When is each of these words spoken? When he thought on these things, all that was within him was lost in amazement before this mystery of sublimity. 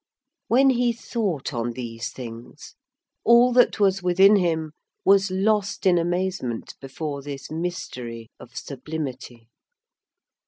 When 0.47 0.71
he 0.71 0.93
thought 0.93 1.53
on 1.53 1.73
these 1.73 2.09
things, 2.11 2.73
all 3.23 3.53
that 3.53 3.79
was 3.79 4.01
within 4.01 4.35
him 4.35 4.71
was 5.05 5.29
lost 5.29 5.85
in 5.85 5.99
amazement 5.99 6.73
before 6.81 7.21
this 7.21 7.51
mystery 7.51 8.31
of 8.39 8.57
sublimity. 8.57 9.47